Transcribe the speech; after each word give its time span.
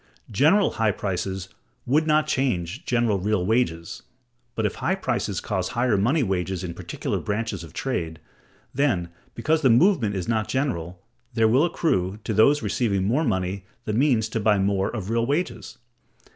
General 0.31 0.71
high 0.71 0.89
prices 0.93 1.47
would 1.85 2.07
not 2.07 2.25
change 2.25 2.85
general 2.85 3.19
real 3.19 3.45
wages. 3.45 4.01
But 4.55 4.65
if 4.65 4.73
high 4.81 4.95
prices 4.95 5.39
cause 5.39 5.67
higher 5.67 5.95
money 5.95 6.23
wages 6.23 6.63
in 6.63 6.73
particular 6.73 7.19
branches 7.19 7.63
of 7.63 7.71
trade, 7.71 8.19
then, 8.73 9.09
because 9.35 9.61
the 9.61 9.69
movement 9.69 10.15
is 10.15 10.27
not 10.27 10.47
general, 10.47 11.03
there 11.35 11.47
will 11.47 11.65
accrue, 11.65 12.17
to 12.23 12.33
those 12.33 12.63
receiving 12.63 13.03
more 13.03 13.23
money, 13.23 13.63
the 13.85 13.93
means 13.93 14.27
to 14.29 14.39
buy 14.39 14.57
more 14.57 14.89
of 14.89 15.11
real 15.11 15.27
wages. 15.27 15.77